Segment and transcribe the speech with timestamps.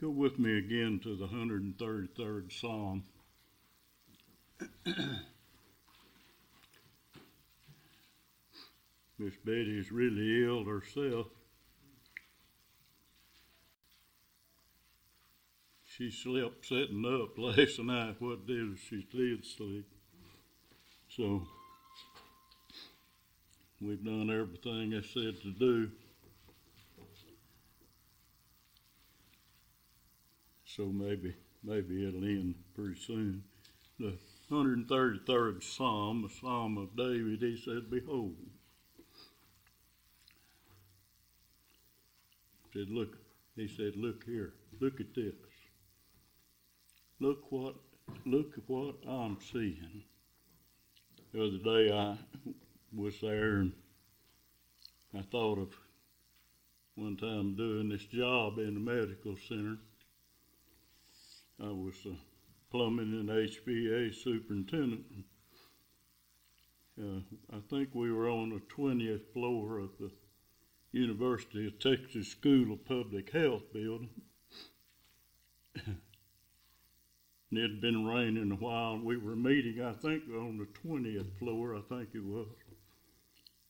[0.00, 3.02] Go with me again to the 133rd Psalm.
[9.18, 11.26] Miss Betty's really ill herself.
[15.84, 18.20] She slept sitting up last night.
[18.20, 19.88] What did she did sleep?
[21.08, 21.42] So
[23.80, 25.90] we've done everything I said to do.
[30.78, 31.34] So maybe
[31.64, 33.42] maybe it'll end pretty soon.
[33.98, 34.16] The
[34.48, 38.36] 133rd Psalm, the Psalm of David, he said, Behold.
[42.72, 43.16] He said, Look,
[43.56, 45.34] he said, Look here, look at this.
[47.18, 47.74] Look what
[48.24, 50.04] look at what I'm seeing.
[51.34, 52.16] The other day I
[52.94, 53.72] was there and
[55.12, 55.74] I thought of
[56.94, 59.78] one time doing this job in the medical center.
[61.60, 61.94] I was
[62.70, 65.04] plumbing and HVAC superintendent.
[67.00, 67.20] Uh,
[67.52, 70.10] I think we were on the 20th floor of the
[70.92, 74.10] University of Texas School of Public Health building.
[75.86, 75.98] and
[77.52, 78.98] it had been raining a while.
[78.98, 82.48] We were meeting, I think, on the 20th floor, I think it was.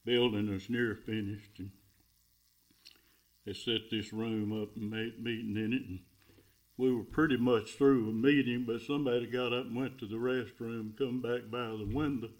[0.05, 1.59] Building was near finished.
[1.59, 1.71] And
[3.45, 5.83] they set this room up and made meeting in it.
[5.87, 6.01] And
[6.79, 10.15] we were pretty much through a meeting, but somebody got up and went to the
[10.15, 12.31] restroom, come back by the window.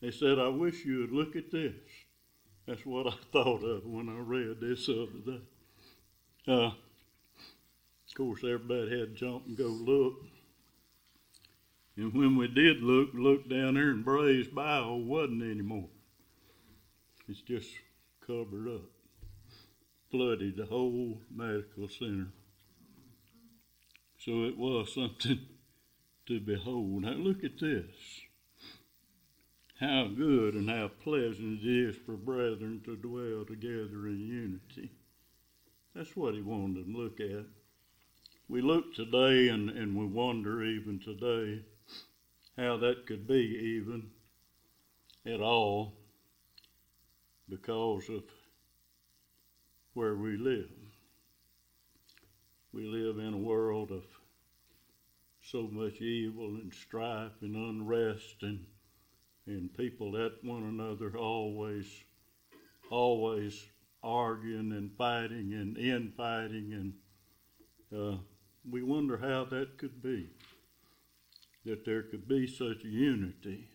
[0.00, 1.74] They said, I wish you would look at this.
[2.66, 5.42] That's what I thought of when I read this other day.
[6.48, 10.14] Uh, of course, everybody had to jump and go look.
[11.96, 15.88] And when we did look, look down there, and Bray's Bayou wasn't anymore.
[17.28, 17.68] It's just
[18.26, 18.90] covered up,
[20.10, 22.28] flooded the whole medical center.
[24.24, 25.40] So it was something
[26.26, 27.02] to behold.
[27.02, 27.86] Now look at this.
[29.80, 34.92] How good and how pleasant it is for brethren to dwell together in unity.
[35.92, 37.46] That's what he wanted them to look at.
[38.48, 41.64] We look today and, and we wonder even today
[42.56, 44.10] how that could be even
[45.26, 45.94] at all
[47.48, 48.22] because of
[49.94, 50.70] where we live.
[52.72, 54.04] We live in a world of
[55.52, 58.66] so much evil and strife and unrest and
[59.46, 61.86] and people at one another always
[62.90, 63.66] always
[64.02, 66.94] arguing and fighting and infighting and
[67.94, 68.16] uh,
[68.70, 70.30] we wonder how that could be
[71.64, 73.68] that there could be such unity.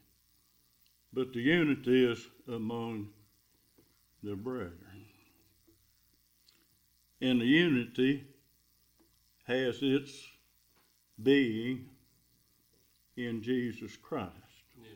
[1.13, 3.09] But the unity is among
[4.21, 5.05] the brethren.
[7.21, 8.25] And the unity
[9.45, 10.11] has its
[11.21, 11.85] being
[13.15, 14.31] in Jesus Christ,
[14.79, 14.91] yes.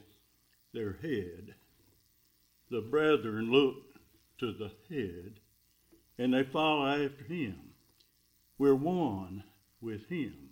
[0.74, 1.56] their head.
[2.70, 3.78] The brethren look
[4.40, 5.40] to the head
[6.18, 7.60] and they follow after him.
[8.58, 9.44] We're one
[9.82, 10.50] with him.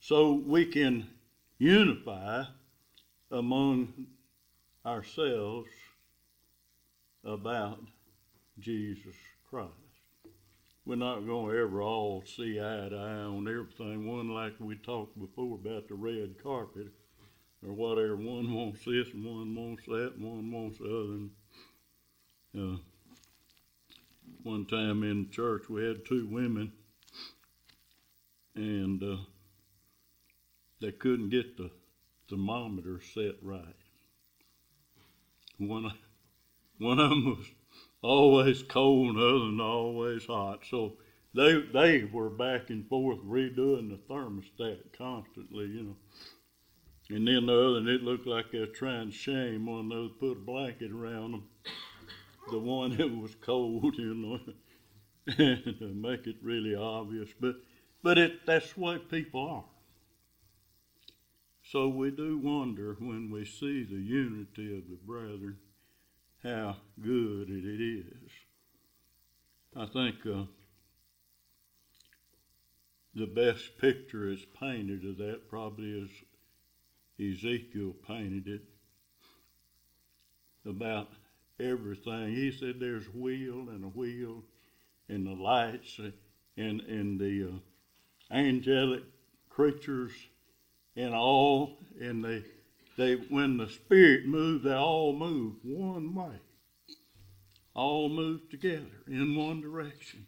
[0.00, 1.06] So we can
[1.58, 2.44] unify
[3.30, 4.06] among
[4.84, 5.70] ourselves
[7.24, 7.80] about
[8.58, 9.14] Jesus
[9.48, 9.83] Christ
[10.86, 14.06] we're not going to ever all see eye to eye on everything.
[14.06, 16.88] One, like we talked before about the red carpet
[17.66, 18.16] or whatever.
[18.16, 21.14] One wants this and one wants that and one wants the other.
[21.14, 21.30] And,
[22.56, 22.78] uh,
[24.42, 26.70] one time in church, we had two women,
[28.54, 29.16] and uh,
[30.82, 31.70] they couldn't get the
[32.28, 33.64] thermometer set right.
[35.56, 35.92] One,
[36.78, 37.46] one of them was
[38.04, 40.60] always cold and other one always hot.
[40.68, 40.94] So
[41.34, 45.96] they they were back and forth redoing the thermostat constantly, you know.
[47.10, 50.12] And then the other, and it looked like they were trying to shame one those,
[50.18, 51.44] put a blanket around them.
[52.50, 54.40] The one that was cold, you know,
[55.36, 57.30] to make it really obvious.
[57.40, 57.56] But
[58.02, 59.64] but it that's what people are.
[61.62, 65.56] So we do wonder when we see the unity of the brethren
[66.44, 68.30] how good it is.
[69.74, 70.44] I think uh,
[73.14, 76.10] the best picture is painted of that probably is
[77.18, 78.62] Ezekiel painted it
[80.68, 81.08] about
[81.58, 82.34] everything.
[82.34, 84.44] He said there's a wheel and a wheel
[85.08, 85.98] and the lights
[86.56, 89.04] and, and the uh, angelic
[89.48, 90.12] creatures
[90.96, 92.42] and all and they
[92.96, 96.40] they when the spirit moved, they all moved one way.
[97.74, 100.26] All moved together in one direction.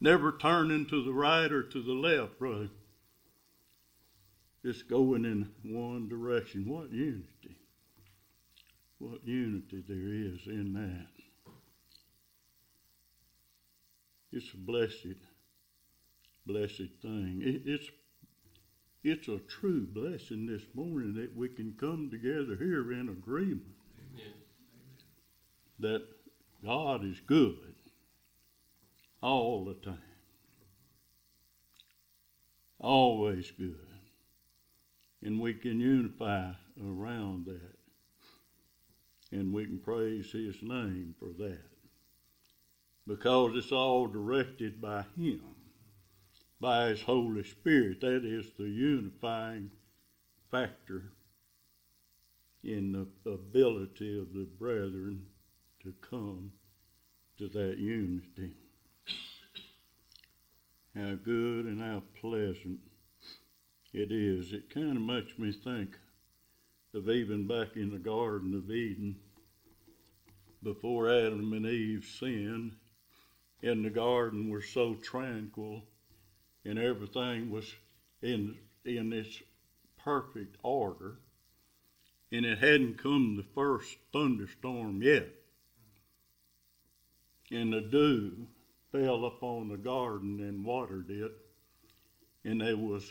[0.00, 2.70] Never turning to the right or to the left, brother.
[4.64, 6.66] Just going in one direction.
[6.68, 7.58] What unity.
[8.98, 11.06] What unity there is in that.
[14.32, 15.18] It's a blessed,
[16.46, 17.40] blessed thing.
[17.42, 17.90] It, it's
[19.02, 23.62] it's a true blessing this morning that we can come together here in agreement
[24.14, 24.32] Amen.
[25.78, 26.02] that
[26.62, 27.74] God is good
[29.22, 29.98] all the time,
[32.78, 33.76] always good,
[35.22, 37.78] and we can unify around that,
[39.32, 41.60] and we can praise His name for that.
[43.06, 45.40] Because it's all directed by Him
[46.60, 48.00] by His Holy Spirit.
[48.00, 49.70] That is the unifying
[50.50, 51.12] factor
[52.62, 55.24] in the ability of the brethren
[55.82, 56.52] to come
[57.38, 58.54] to that unity.
[60.94, 62.80] How good and how pleasant
[63.92, 64.52] it is.
[64.52, 65.96] It kind of makes me think
[66.92, 69.16] of even back in the Garden of Eden
[70.62, 72.72] before Adam and Eve sinned.
[73.62, 75.84] In the garden were so tranquil
[76.64, 77.72] and everything was
[78.22, 79.42] in in its
[80.02, 81.16] perfect order.
[82.32, 85.28] And it hadn't come the first thunderstorm yet.
[87.50, 88.46] And the dew
[88.92, 91.32] fell upon the garden and watered it.
[92.44, 93.10] And there was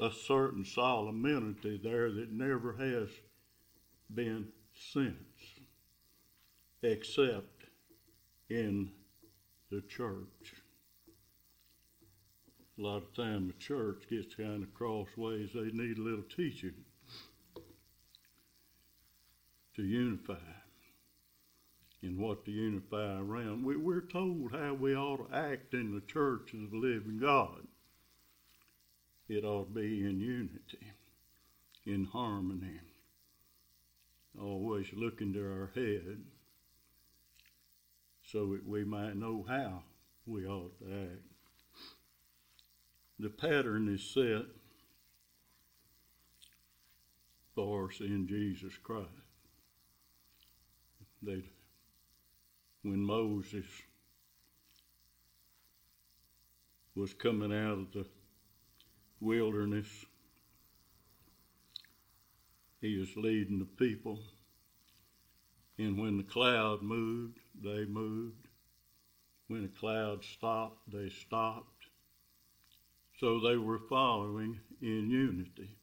[0.00, 3.08] a certain solemnity there that never has
[4.14, 4.48] been
[4.92, 5.16] since,
[6.82, 7.64] except
[8.48, 8.90] in
[9.70, 10.57] the church
[12.78, 15.50] a lot of time the church gets kind of crossways.
[15.52, 16.74] They need a little teaching
[19.74, 20.34] to unify
[22.02, 23.64] and what to unify around.
[23.64, 27.66] We, we're told how we ought to act in the church of the living God.
[29.28, 30.92] It ought to be in unity,
[31.84, 32.80] in harmony,
[34.40, 36.22] always looking to our head
[38.24, 39.82] so that we might know how
[40.26, 41.27] we ought to act
[43.18, 44.46] the pattern is set
[47.54, 49.08] for us in Jesus Christ.
[51.22, 51.42] That
[52.82, 53.66] when Moses
[56.94, 58.06] was coming out of the
[59.20, 59.88] wilderness,
[62.80, 64.20] he was leading the people.
[65.78, 68.46] And when the cloud moved, they moved.
[69.48, 71.77] When the cloud stopped, they stopped.
[73.20, 75.76] So they were following in unity.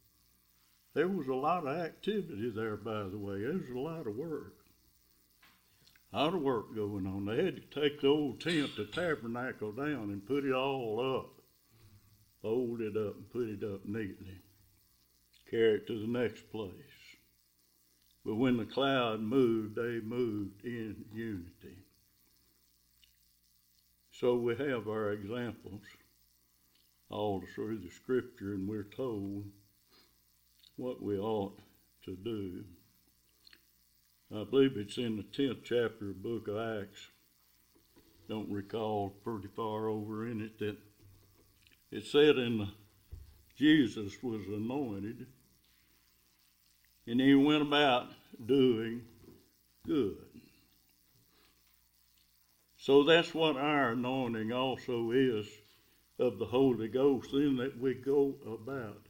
[0.94, 3.40] There was a lot of activity there, by the way.
[3.40, 4.54] There was a lot of work.
[6.12, 7.26] A lot of work going on.
[7.26, 11.42] They had to take the old tent, the tabernacle down and put it all up,
[12.40, 14.40] fold it up and put it up neatly,
[15.50, 16.72] carry it to the next place.
[18.24, 21.84] But when the cloud moved, they moved in unity.
[24.10, 25.82] So we have our examples
[27.10, 29.44] all through the scripture, and we're told
[30.76, 31.58] what we ought
[32.04, 32.64] to do.
[34.34, 37.08] I believe it's in the 10th chapter of book of Acts.
[38.28, 40.76] Don't recall pretty far over in it that
[41.92, 42.68] it said in
[43.56, 45.26] Jesus was anointed
[47.06, 48.08] and he went about
[48.44, 49.02] doing
[49.86, 50.16] good.
[52.76, 55.46] So that's what our anointing also is
[56.18, 59.06] of the Holy Ghost in that we go about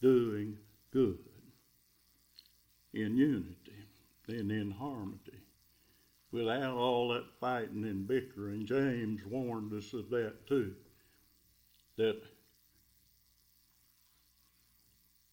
[0.00, 0.58] doing
[0.90, 1.18] good
[2.94, 3.86] in unity
[4.28, 5.42] and in harmony
[6.30, 8.66] without all that fighting and bickering.
[8.66, 10.74] James warned us of that too.
[11.98, 12.22] That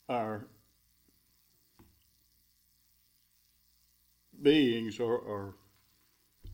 [0.10, 0.46] our
[4.42, 5.54] beings are, are,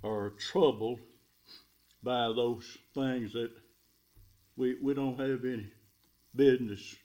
[0.03, 0.99] are troubled
[2.03, 3.51] by those things that
[4.57, 5.67] we, we don't have any
[6.35, 6.95] business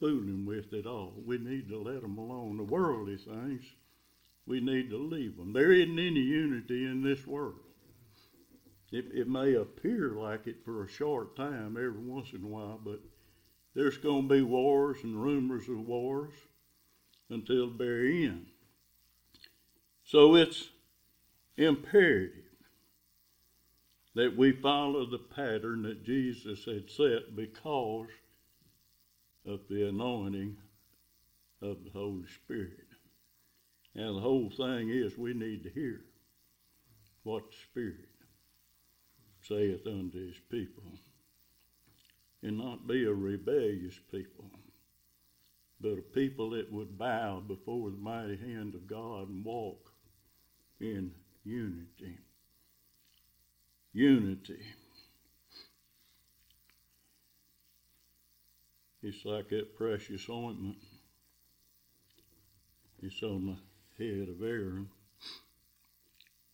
[0.00, 1.14] fooling with at all.
[1.26, 2.56] We need to let them alone.
[2.56, 3.62] The worldly things,
[4.46, 5.52] we need to leave them.
[5.52, 7.56] There isn't any unity in this world.
[8.90, 12.80] It, it may appear like it for a short time every once in a while,
[12.82, 13.00] but
[13.74, 16.32] there's going to be wars and rumors of wars
[17.28, 18.46] until the very end.
[20.04, 20.70] So it's
[21.58, 22.37] imperative
[24.14, 28.08] that we follow the pattern that Jesus had set because
[29.46, 30.56] of the anointing
[31.62, 32.86] of the Holy Spirit.
[33.94, 36.00] And the whole thing is we need to hear
[37.22, 38.08] what the Spirit
[39.40, 40.84] saith unto his people,
[42.42, 44.50] and not be a rebellious people,
[45.80, 49.92] but a people that would bow before the mighty hand of God and walk
[50.80, 51.12] in
[51.44, 52.18] unity.
[53.92, 54.62] Unity.
[59.02, 60.76] It's like that precious ointment.
[63.00, 64.88] It's on the head of Aaron.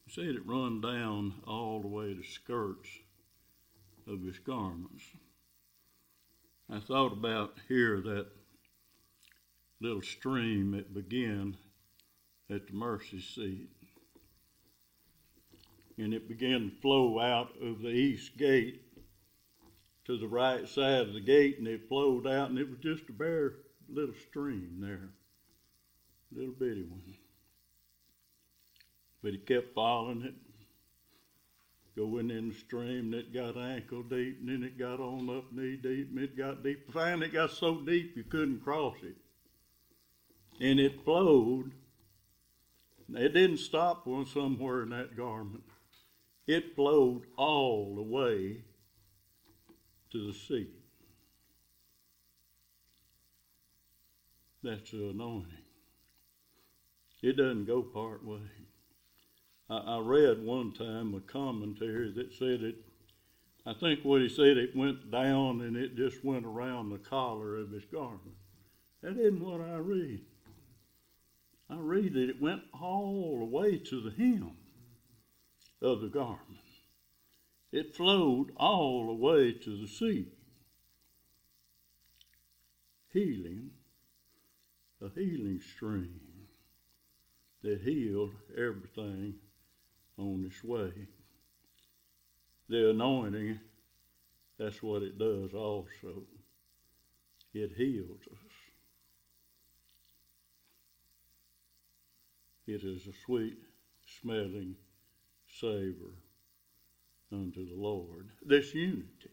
[0.05, 2.89] He said it run down all the way to skirts
[4.07, 5.05] of his garments.
[6.71, 8.27] I thought about here that
[9.81, 11.57] little stream that began
[12.51, 13.69] at the mercy seat.
[15.97, 18.83] And it began to flow out of the east gate
[20.07, 23.09] to the right side of the gate, and it flowed out, and it was just
[23.09, 23.55] a bare
[23.89, 25.11] little stream there,
[26.33, 27.15] little bitty one.
[29.23, 30.35] But he kept following it,
[31.97, 35.53] going in the stream, and it got ankle deep, and then it got on up
[35.53, 36.93] knee deep, and it got deep.
[36.93, 39.17] Finally, it got so deep you couldn't cross it.
[40.61, 41.73] And it flowed.
[43.15, 45.65] It didn't stop one somewhere in that garment.
[46.47, 48.59] It flowed all the way
[50.13, 50.69] to the sea.
[54.63, 55.59] That's the anointing.
[57.23, 58.39] It doesn't go part way.
[59.71, 62.77] I, I read one time a commentary that said it,
[63.67, 67.57] I think what he said, it went down and it just went around the collar
[67.57, 68.37] of his garment.
[69.03, 70.21] That isn't what I read.
[71.71, 74.53] I read that it went all the way to the hem
[75.85, 76.41] of the garment.
[77.71, 80.29] It flowed all the way to the sea.
[83.13, 83.71] Healing,
[85.03, 86.21] a healing stream
[87.63, 89.35] that healed everything
[90.17, 91.09] on its way.
[92.69, 93.61] The anointing,
[94.59, 96.23] that's what it does also.
[97.53, 98.53] It heals us.
[102.67, 103.59] It is a sweet
[104.21, 104.77] smelling
[105.61, 106.15] savor
[107.33, 108.31] unto the Lord.
[108.45, 109.31] This unity.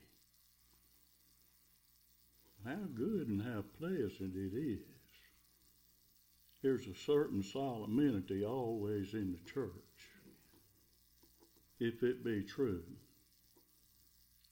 [2.65, 4.79] How good and how pleasant it is.
[6.61, 9.71] There's a certain solemnity always in the church
[11.79, 12.83] if it be true.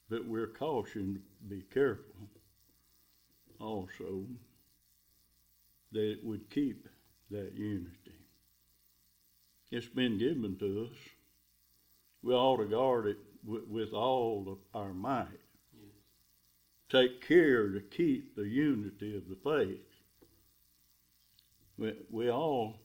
[0.10, 2.16] But we're cautioned to be careful
[3.60, 4.26] also
[5.92, 6.88] that it would keep
[7.30, 8.26] that unity.
[9.72, 10.98] It's been given to us.
[12.22, 15.28] We ought to guard it with, with all of our might.
[15.74, 15.92] Yes.
[16.90, 19.86] Take care to keep the unity of the faith.
[21.78, 22.76] We, we all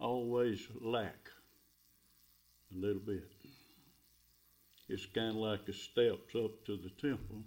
[0.00, 1.30] always lack
[2.74, 3.30] a little bit.
[4.88, 7.44] It's kind of like the steps up to the temple.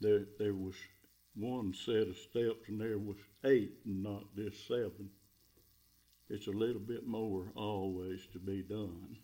[0.00, 0.76] There, there was
[1.34, 5.10] one set of steps, and there was eight, and not just seven.
[6.28, 9.16] It's a little bit more always to be done,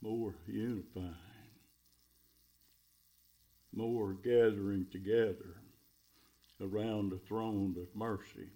[0.00, 1.14] more unifying,
[3.74, 5.56] more gathering together
[6.60, 8.48] around the throne of mercy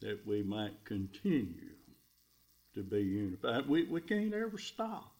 [0.00, 1.74] that we might continue
[2.74, 3.68] to be unified.
[3.68, 5.12] We, we can't ever stop.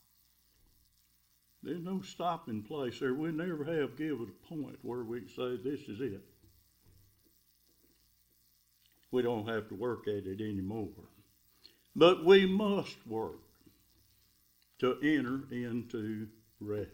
[1.62, 3.12] There's no stopping place there.
[3.12, 6.22] We never have given a point where we say this is it.
[9.10, 10.88] We don't have to work at it anymore.
[11.94, 13.40] But we must work
[14.80, 16.26] to enter into
[16.58, 16.90] rest.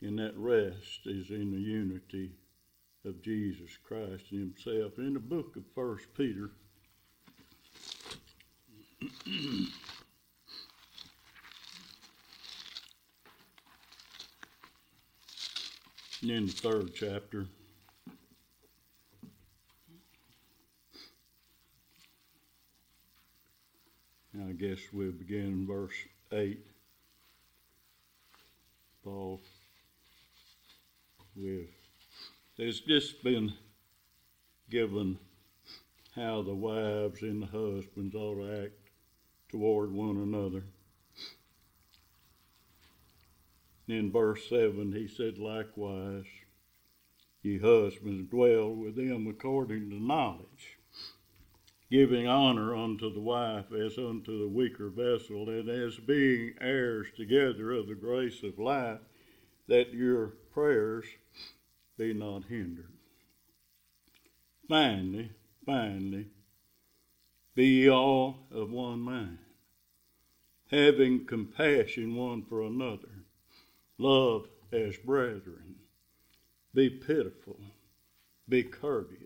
[0.00, 2.32] And that rest is in the unity
[3.04, 4.98] of Jesus Christ Himself.
[4.98, 6.50] In the book of First Peter,
[16.22, 17.46] in the third chapter.
[24.44, 25.94] I guess we'll begin in verse
[26.30, 26.58] 8.
[29.02, 29.40] Paul,
[31.34, 31.68] with
[32.56, 33.52] there's just been
[34.70, 35.18] given
[36.14, 38.90] how the wives and the husbands ought to act
[39.48, 40.64] toward one another.
[43.88, 46.26] In verse 7, he said, Likewise,
[47.42, 50.78] ye husbands, dwell with them according to knowledge,
[51.90, 57.72] giving honor unto the wife as unto the weaker vessel, and as being heirs together
[57.72, 59.00] of the grace of life,
[59.68, 61.06] that your prayers
[61.96, 62.92] be not hindered.
[64.68, 65.30] Finally,
[65.64, 66.26] finally,
[67.54, 69.38] be ye all of one mind
[70.70, 73.24] having compassion one for another,
[73.98, 75.76] love as brethren,
[76.74, 77.58] be pitiful,
[78.48, 79.25] be courteous,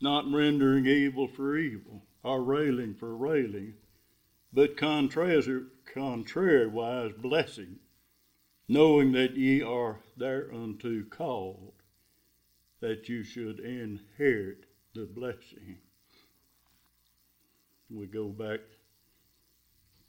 [0.00, 3.74] not rendering evil for evil, or railing for railing,
[4.52, 5.62] but contrary,
[5.94, 7.78] contrariwise blessing,
[8.68, 11.72] knowing that ye are thereunto called,
[12.80, 14.64] that you should inherit
[14.94, 15.78] the blessing.
[17.90, 18.60] We go back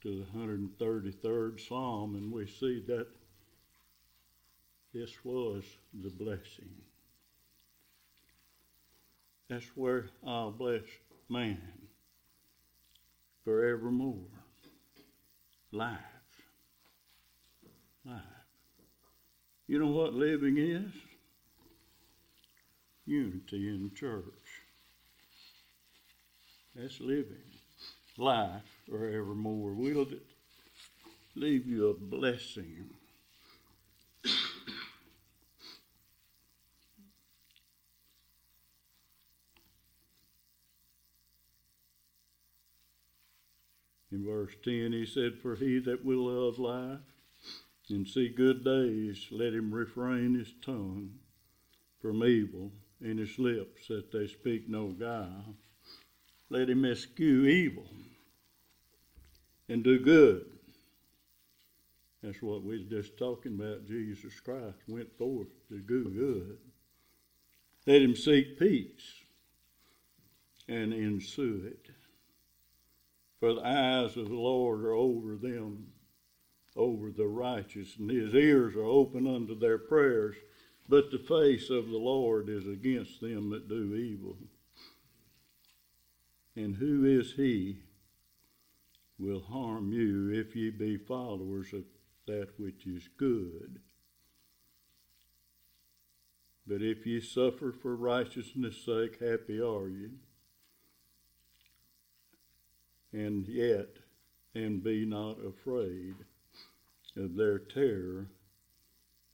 [0.02, 3.06] to the 133rd Psalm and we see that
[4.92, 6.74] this was the blessing.
[9.52, 10.80] That's where I'll bless
[11.28, 11.60] man
[13.44, 14.24] forevermore.
[15.70, 15.98] Life.
[18.06, 18.22] Life.
[19.66, 20.90] You know what living is?
[23.04, 24.24] Unity in church.
[26.74, 27.36] That's living.
[28.16, 29.74] Life forevermore.
[29.74, 30.06] We'll
[31.36, 32.88] leave you a blessing.
[44.12, 47.00] In verse 10, he said, For he that will love life
[47.88, 51.14] and see good days, let him refrain his tongue
[52.00, 55.56] from evil and his lips that they speak no guile.
[56.50, 57.86] Let him eschew evil
[59.68, 60.44] and do good.
[62.22, 63.86] That's what we are just talking about.
[63.86, 66.58] Jesus Christ went forth to do good.
[67.86, 69.22] Let him seek peace
[70.68, 72.01] and ensue it.
[73.42, 75.88] For the eyes of the Lord are over them,
[76.76, 80.36] over the righteous, and his ears are open unto their prayers.
[80.88, 84.38] But the face of the Lord is against them that do evil.
[86.54, 87.80] And who is he
[89.18, 91.82] will harm you if ye be followers of
[92.28, 93.80] that which is good?
[96.64, 100.10] But if ye suffer for righteousness' sake, happy are ye
[103.12, 103.88] and yet,
[104.54, 106.14] and be not afraid
[107.16, 108.26] of their terror,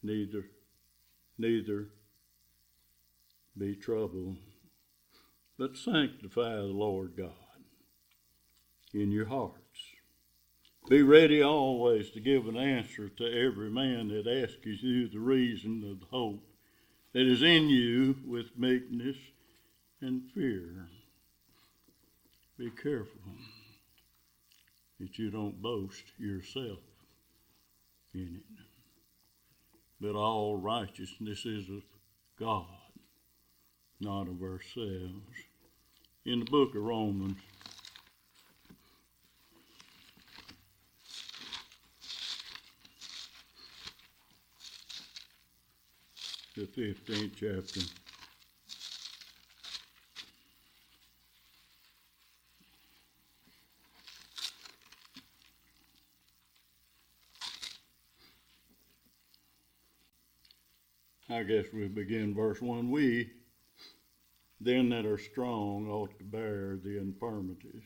[0.03, 0.45] neither,
[1.39, 1.89] neither
[3.57, 4.37] be troubled,
[5.59, 7.33] but sanctify the Lord God
[8.93, 9.59] in your hearts.
[10.89, 15.85] Be ready always to give an answer to every man that asks you the reason
[15.91, 16.43] of the hope
[17.13, 19.17] that is in you with meekness
[20.01, 20.89] and fear.
[22.57, 23.21] Be careful
[25.01, 26.81] that you don't boast yourself
[28.15, 28.65] in it.
[30.01, 31.83] But all righteousness is of
[32.39, 32.67] God,
[34.01, 35.37] not of ourselves.
[36.25, 37.39] In the book of Romans,
[46.55, 48.08] the 15th chapter.
[61.31, 62.91] I guess we begin verse 1.
[62.91, 63.31] We,
[64.63, 67.83] then that are strong, ought to bear the infirmities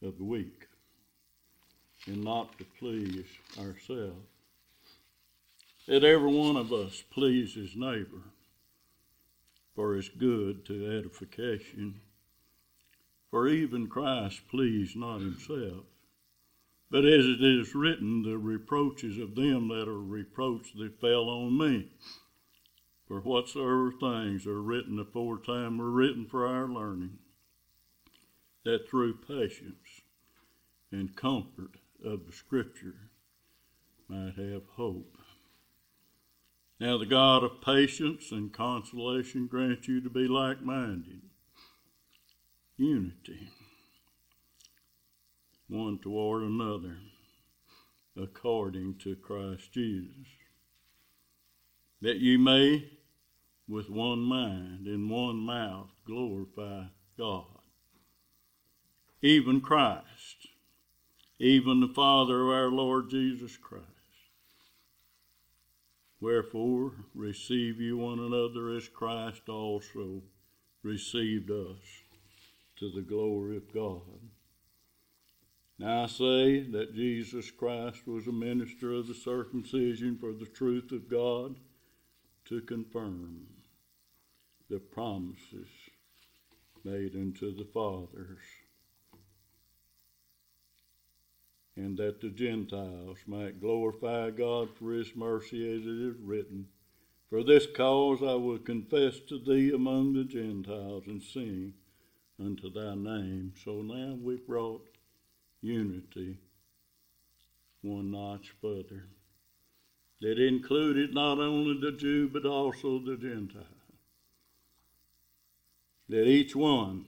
[0.00, 0.68] of the weak,
[2.06, 3.26] and not to please
[3.58, 4.28] ourselves.
[5.88, 8.22] That every one of us please his neighbor
[9.74, 12.00] for his good to edification.
[13.30, 15.84] For even Christ pleased not himself,
[16.92, 21.58] but as it is written, the reproaches of them that are reproached that fell on
[21.58, 21.88] me.
[23.06, 27.18] For whatsoever things are written aforetime were written for our learning,
[28.64, 30.02] that through patience
[30.90, 33.10] and comfort of the Scripture
[34.08, 35.18] might have hope.
[36.80, 41.22] Now the God of patience and consolation grant you to be like minded,
[42.76, 43.48] unity,
[45.68, 46.98] one toward another,
[48.20, 50.26] according to Christ Jesus,
[52.02, 52.90] that ye may
[53.68, 56.84] with one mind and one mouth glorify
[57.18, 57.44] God.
[59.22, 60.48] Even Christ,
[61.38, 63.86] even the Father of our Lord Jesus Christ.
[66.20, 70.22] Wherefore, receive you one another as Christ also
[70.82, 71.82] received us
[72.78, 74.00] to the glory of God.
[75.78, 80.90] Now I say that Jesus Christ was a minister of the circumcision for the truth
[80.92, 81.56] of God
[82.46, 83.55] to confirm
[84.68, 85.68] the promises
[86.84, 88.38] made unto the fathers,
[91.76, 96.66] and that the Gentiles might glorify God for his mercy as it is written.
[97.28, 101.74] For this cause I will confess to thee among the Gentiles and sing
[102.40, 103.52] unto thy name.
[103.64, 104.86] So now we've brought
[105.60, 106.38] unity
[107.82, 109.04] one notch further.
[110.20, 113.75] That included not only the Jew but also the Gentile.
[116.08, 117.06] That each one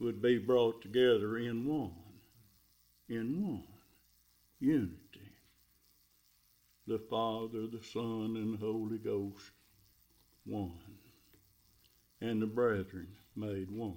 [0.00, 1.92] would be brought together in one
[3.08, 3.64] in one
[4.60, 5.32] unity.
[6.86, 9.50] The Father, the Son, and the Holy Ghost,
[10.44, 10.72] one.
[12.20, 13.96] And the brethren made one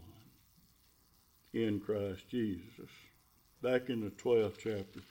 [1.53, 2.89] in Christ Jesus.
[3.61, 5.01] Back in the 12th chapter.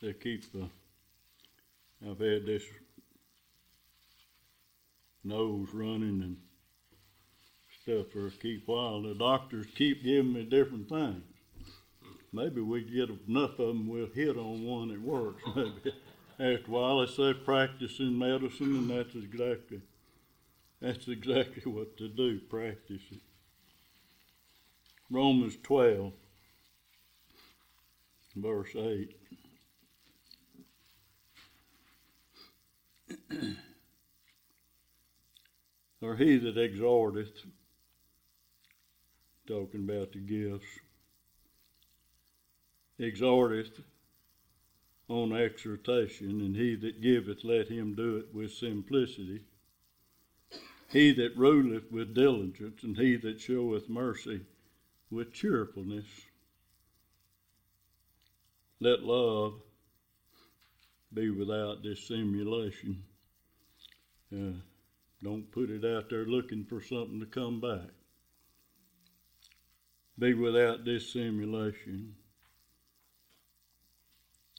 [0.00, 0.66] They keep, uh,
[2.08, 2.62] I've had this
[5.24, 6.36] nose running and
[7.82, 9.02] stuff for a keep while.
[9.02, 11.22] The doctors keep giving me different things.
[12.32, 15.42] Maybe we get enough of them, we'll hit on one that works.
[15.56, 15.92] Maybe
[16.40, 19.80] after a while, they say practicing medicine, and that's exactly
[20.80, 22.38] that's exactly what to do.
[22.38, 23.18] Practice it.
[25.10, 26.12] Romans twelve,
[28.36, 29.16] verse eight.
[33.38, 33.52] Hmm.
[36.00, 37.44] or he that exhorteth,
[39.46, 40.66] talking about the gifts,
[42.98, 43.80] exhorteth
[45.08, 49.42] on exhortation, and he that giveth, let him do it with simplicity.
[50.90, 54.42] He that ruleth with diligence, and he that showeth mercy
[55.10, 56.06] with cheerfulness.
[58.80, 59.54] Let love
[61.12, 63.07] be without dissimulation.
[64.30, 67.90] Don't put it out there looking for something to come back.
[70.18, 72.14] Be without dissimulation.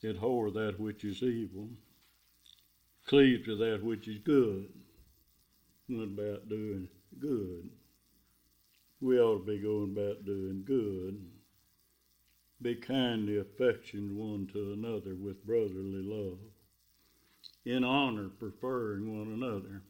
[0.04, 1.70] Abhor that which is evil.
[3.06, 4.70] Cleave to that which is good.
[5.88, 6.88] What about doing
[7.20, 7.70] good?
[9.02, 11.26] We ought to be going about doing good.
[12.62, 16.40] Be kindly affectioned one to another with brotherly love.
[17.66, 19.84] In honor, preferring one another.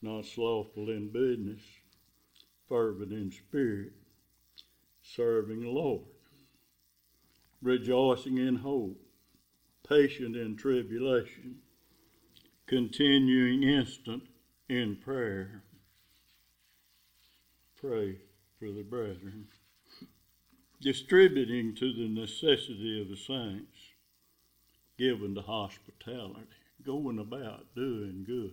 [0.00, 1.62] Not slothful in business,
[2.68, 3.92] fervent in spirit,
[5.02, 6.04] serving the Lord,
[7.62, 9.00] rejoicing in hope,
[9.88, 11.56] patient in tribulation,
[12.66, 14.24] continuing instant
[14.68, 15.62] in prayer.
[17.76, 18.18] Pray
[18.58, 19.46] for the brethren,
[20.80, 23.95] distributing to the necessity of the saints,
[24.98, 26.46] given to hospitality,
[26.84, 28.52] going about doing good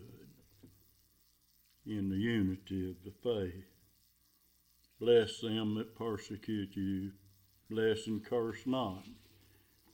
[1.85, 3.65] in the unity of the faith.
[4.99, 7.11] Bless them that persecute you,
[7.69, 9.03] bless and curse not.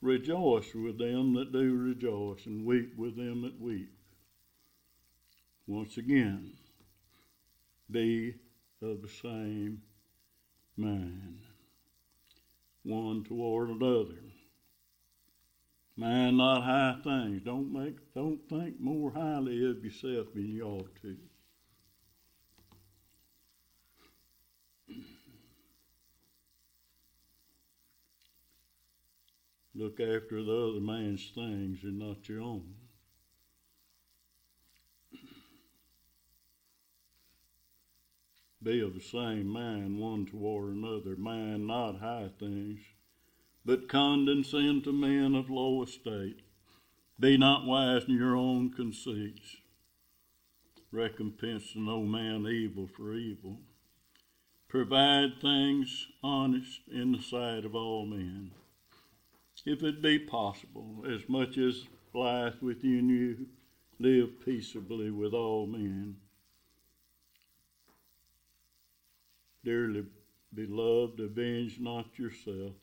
[0.01, 3.91] Rejoice with them that do rejoice, and weep with them that weep.
[5.67, 6.53] Once again,
[7.91, 8.35] be
[8.81, 9.81] of the same
[10.77, 11.39] mind,
[12.83, 14.28] one toward another.
[15.99, 17.41] Mind not high things.
[17.43, 21.17] Don't make don't think more highly of yourself than you ought to.
[29.75, 32.75] Look after the other man's things and not your own.
[38.63, 42.79] Be of the same mind one toward another, mind not high things,
[43.65, 46.41] but condescend to men of low estate.
[47.19, 49.57] Be not wise in your own conceits.
[50.91, 53.59] Recompense no man evil for evil.
[54.67, 58.51] Provide things honest in the sight of all men
[59.65, 63.47] if it be possible, as much as lieth within you,
[63.99, 66.15] live peaceably with all men.
[69.63, 70.05] Dearly
[70.53, 72.73] beloved, avenge not yourself.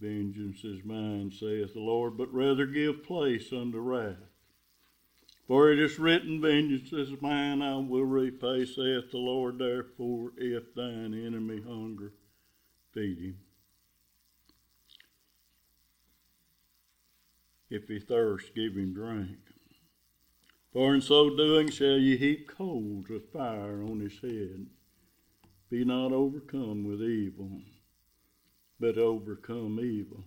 [0.00, 4.16] Vengeance is mine, saith the Lord, but rather give place unto wrath.
[5.48, 9.58] For it is written, Vengeance is mine, I will repay, saith the Lord.
[9.58, 12.12] Therefore, if thine enemy hunger,
[12.92, 13.38] feed him.
[17.70, 19.38] If he thirst, give him drink.
[20.72, 24.66] For in so doing shall ye heap coals of fire on his head.
[25.70, 27.62] Be not overcome with evil,
[28.80, 30.24] but overcome evil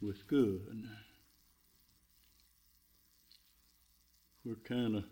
[0.00, 0.86] with good.
[4.44, 5.04] we're kind of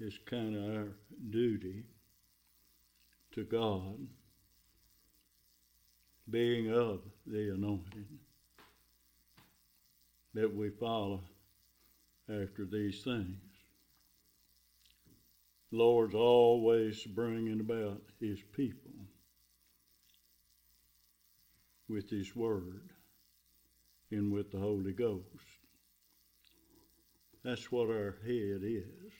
[0.00, 0.88] it's kind of our
[1.30, 1.84] duty
[3.32, 3.98] to God,
[6.30, 8.06] being of the anointing,
[10.34, 11.20] that we follow
[12.28, 13.47] after these things.
[15.70, 18.90] Lord's always bringing about His people
[21.88, 22.90] with His Word
[24.10, 25.26] and with the Holy Ghost.
[27.44, 29.12] That's what our head is.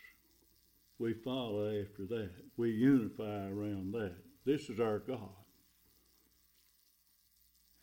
[0.98, 2.34] We follow after that.
[2.56, 4.16] We unify around that.
[4.44, 5.28] This is our God.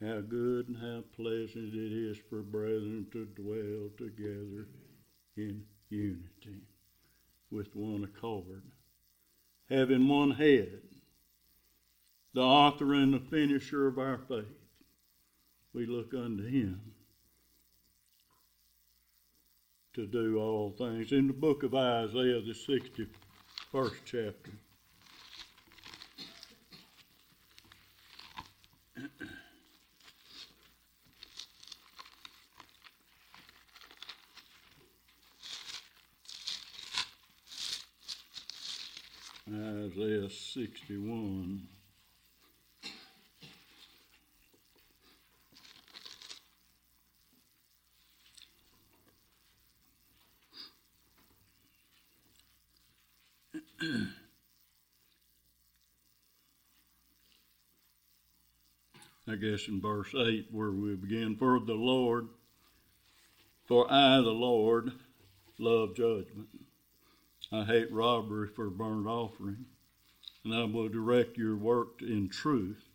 [0.01, 4.67] How good and how pleasant it is for brethren to dwell together
[5.38, 6.63] in unity
[7.51, 8.63] with one accord,
[9.69, 10.81] having one head,
[12.34, 14.45] the author and the finisher of our faith.
[15.73, 16.79] We look unto him
[19.93, 21.12] to do all things.
[21.12, 24.51] In the book of Isaiah, the 61st chapter.
[39.56, 41.68] Isaiah 61.
[59.28, 62.28] I guess in verse 8 where we begin, For the Lord,
[63.65, 64.91] for I, the Lord,
[65.58, 66.64] love judgment.
[67.51, 69.65] I hate robbery for a burnt offering,
[70.43, 72.89] and I will direct your work in truth,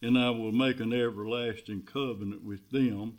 [0.00, 3.18] and I will make an everlasting covenant with them,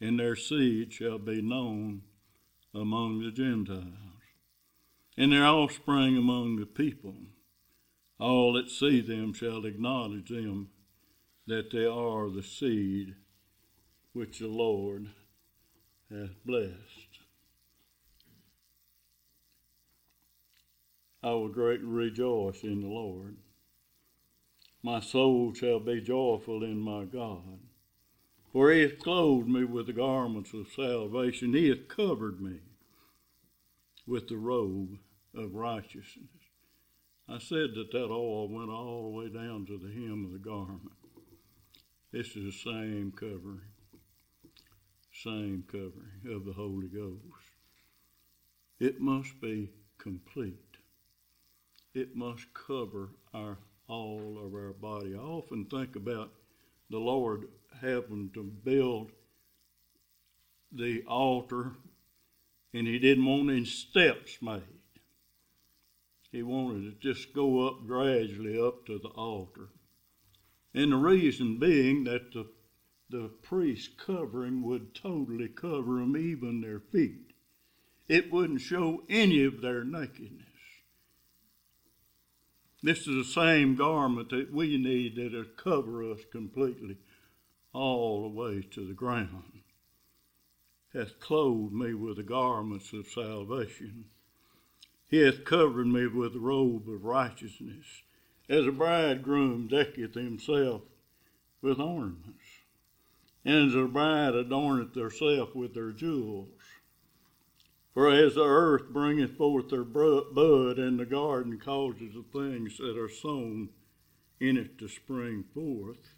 [0.00, 2.02] and their seed shall be known
[2.74, 3.86] among the Gentiles,
[5.16, 7.14] and their offspring among the people.
[8.18, 10.68] All that see them shall acknowledge them
[11.46, 13.14] that they are the seed
[14.12, 15.08] which the Lord
[16.10, 17.20] hath blessed.
[21.22, 23.36] I will greatly rejoice in the Lord.
[24.82, 27.60] My soul shall be joyful in my God.
[28.52, 31.52] For he hath clothed me with the garments of salvation.
[31.52, 32.60] He hath covered me
[34.06, 34.98] with the robe
[35.34, 36.26] of righteousness.
[37.28, 40.38] I said that that oil went all the way down to the hem of the
[40.38, 40.96] garment.
[42.10, 43.60] This is the same covering,
[45.12, 47.20] same covering of the Holy Ghost.
[48.80, 50.69] It must be complete
[51.94, 55.14] it must cover our all of our body.
[55.14, 56.30] I often think about
[56.88, 57.48] the Lord
[57.80, 59.10] having to build
[60.72, 61.72] the altar,
[62.72, 64.62] and He didn't want any steps made.
[66.30, 69.70] He wanted to just go up gradually up to the altar.
[70.72, 72.46] And the reason being that the,
[73.08, 77.32] the priest covering would totally cover them, even their feet.
[78.06, 80.49] It wouldn't show any of their nakedness.
[82.82, 86.96] This is the same garment that we need that'll cover us completely
[87.72, 89.62] all the way to the ground.
[90.94, 94.06] Hath clothed me with the garments of salvation.
[95.08, 98.02] He hath covered me with the robe of righteousness,
[98.48, 100.82] as a bridegroom decketh himself
[101.60, 102.44] with ornaments,
[103.44, 106.59] and as a bride adorneth herself with her jewels.
[108.00, 112.96] For as the earth bringeth forth her bud, and the garden causes the things that
[112.96, 113.68] are sown
[114.40, 116.14] in it to spring forth,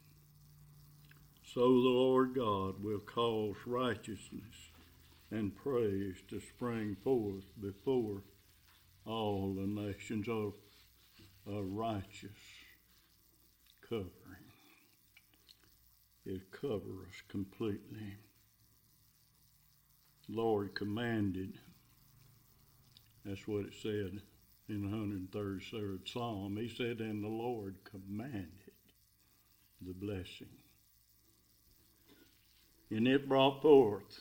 [1.42, 4.70] so the Lord God will cause righteousness
[5.32, 8.22] and praise to spring forth before
[9.04, 10.52] all the nations of
[11.52, 12.30] a righteous
[13.80, 14.52] covering.
[16.24, 18.18] It covers completely.
[20.28, 21.58] Lord commanded.
[23.24, 24.20] That's what it said
[24.68, 26.56] in the 133rd Psalm.
[26.56, 28.48] He said, And the Lord commanded
[29.80, 30.48] the blessing.
[32.90, 34.20] And it brought forth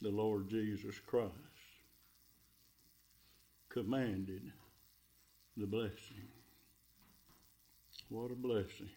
[0.00, 1.32] the Lord Jesus Christ.
[3.68, 4.52] Commanded
[5.56, 6.28] the blessing.
[8.08, 8.90] What a blessing.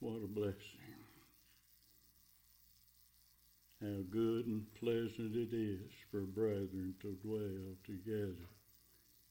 [0.00, 0.85] What a blessing.
[3.86, 8.48] How good and pleasant it is for brethren to dwell together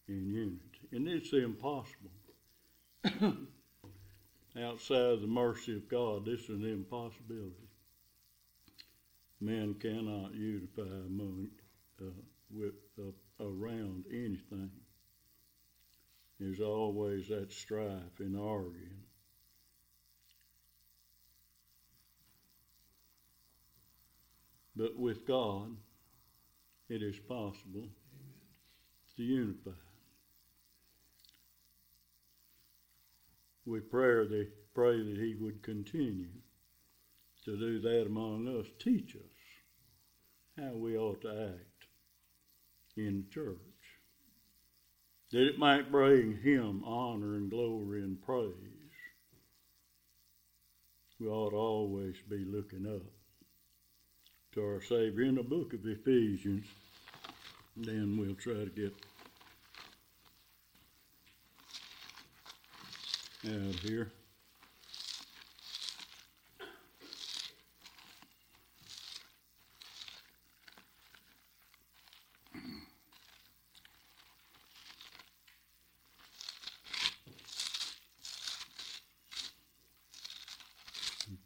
[0.08, 0.88] in unity.
[0.94, 2.12] And it's impossible.
[4.58, 7.68] Outside of the mercy of God, this is an impossibility.
[9.42, 11.50] men cannot unify among,
[12.02, 12.06] uh,
[12.50, 13.12] with, uh,
[13.44, 14.72] around anything.
[16.40, 19.05] There's always that strife and arguing.
[24.76, 25.78] But with God,
[26.90, 27.88] it is possible
[29.16, 29.72] to unify.
[33.66, 36.28] We pray that, pray that He would continue
[37.46, 38.68] to do that among us.
[38.80, 39.22] Teach us
[40.58, 41.88] how we ought to act
[42.98, 43.58] in church.
[45.32, 48.52] That it might bring Him honor and glory and praise.
[51.20, 53.12] We ought to always be looking up
[54.56, 56.66] to our Savior in the book of Ephesians.
[57.76, 58.96] Then we'll try to get
[63.46, 64.14] out of here.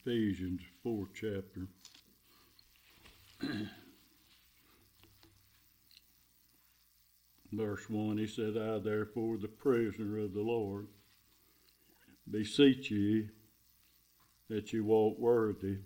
[0.05, 1.67] Ephesians, fourth chapter.
[7.51, 10.87] Verse 1, he said, I therefore, the prisoner of the Lord,
[12.29, 13.29] beseech ye
[14.49, 15.77] that you walk worthy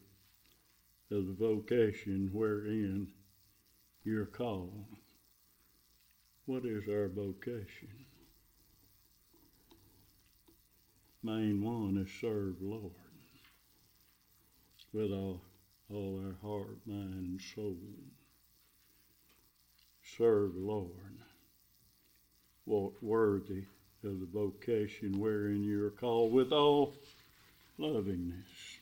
[1.10, 3.08] of the vocation wherein
[4.04, 4.86] you're called.
[6.46, 8.06] What is our vocation?
[11.22, 12.92] Main one is serve Lord
[14.92, 15.42] with all,
[15.90, 17.78] all our heart, mind, and soul.
[20.18, 21.23] Serve Lord.
[22.66, 23.66] Walk worthy
[24.04, 26.94] of the vocation wherein you are called with all
[27.78, 28.80] lovingness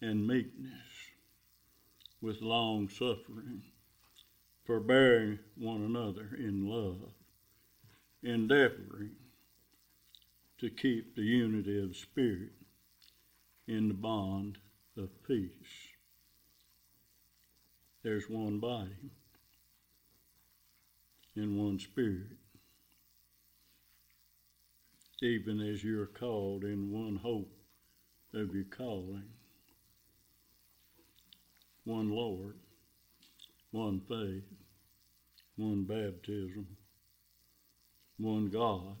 [0.00, 0.72] and meekness,
[2.20, 3.62] with long suffering,
[4.64, 7.12] forbearing one another in love,
[8.22, 9.16] endeavoring
[10.58, 12.52] to keep the unity of the Spirit
[13.66, 14.58] in the bond
[14.96, 15.50] of peace.
[18.02, 19.10] There's one body
[21.36, 22.38] and one Spirit
[25.24, 27.50] even as you are called in one hope
[28.34, 29.24] of your calling,
[31.84, 32.56] one Lord,
[33.70, 34.44] one faith,
[35.56, 36.66] one baptism,
[38.18, 38.98] one God,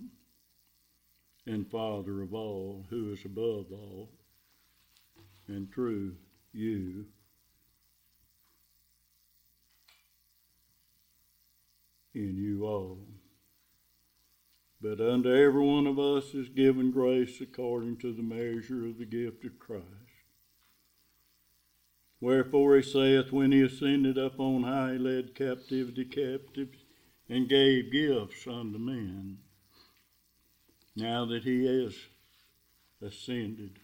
[1.44, 4.08] and Father of all, who is above all,
[5.46, 6.14] and through
[6.54, 7.04] you.
[12.14, 13.03] In you all.
[14.84, 19.06] But unto every one of us is given grace according to the measure of the
[19.06, 19.86] gift of Christ.
[22.20, 26.68] Wherefore he saith, When he ascended up on high, he led captivity captive,
[27.30, 29.38] and gave gifts unto men.
[30.94, 31.96] Now that he is
[33.00, 33.78] ascended,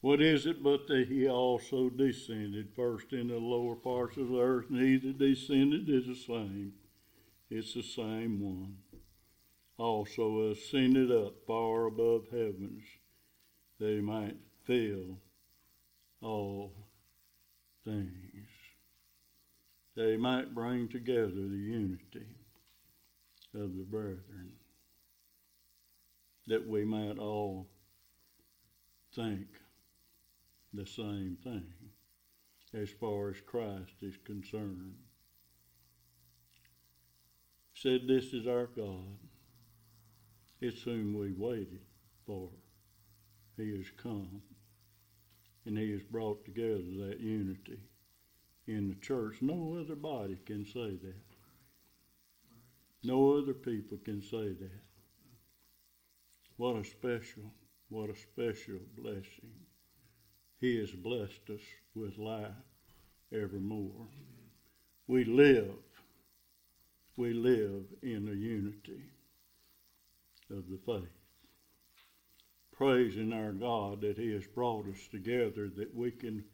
[0.00, 4.40] what is it but that he also descended first into the lower parts of the
[4.40, 6.72] earth, and he that descended is the same.
[7.50, 8.78] It's the same one
[9.78, 12.82] also ascended up far above heavens,
[13.78, 15.18] that he might fill
[16.20, 16.74] all
[17.84, 18.48] things,
[19.94, 22.26] that he might bring together the unity
[23.54, 24.52] of the brethren,
[26.48, 27.68] that we might all
[29.14, 29.46] think
[30.74, 31.72] the same thing
[32.74, 34.94] as far as Christ is concerned.
[37.74, 39.27] Said, This is our God
[40.60, 41.80] it's whom we waited
[42.26, 42.50] for.
[43.56, 44.42] He has come
[45.66, 47.78] and he has brought together that unity
[48.66, 49.36] in the church.
[49.40, 51.22] No other body can say that.
[53.04, 54.82] No other people can say that.
[56.56, 57.52] What a special,
[57.88, 59.52] what a special blessing.
[60.60, 61.60] He has blessed us
[61.94, 62.50] with life
[63.32, 64.08] evermore.
[65.06, 65.70] We live,
[67.16, 69.04] we live in a unity
[70.50, 71.08] of the faith.
[72.72, 76.44] Praising our God that He has brought us together that we can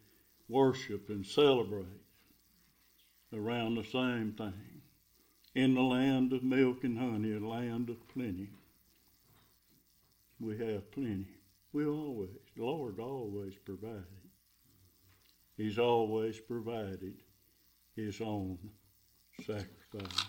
[0.49, 1.87] worship and celebrate
[3.33, 4.83] around the same thing
[5.55, 8.51] in the land of milk and honey, a land of plenty.
[10.41, 11.27] We have plenty.
[11.73, 14.05] We always, the Lord always provided.
[15.57, 17.15] He's always provided
[17.95, 18.59] His own
[19.47, 20.27] sacrifice.